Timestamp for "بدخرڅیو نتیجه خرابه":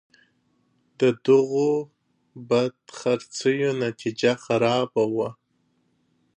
2.49-5.03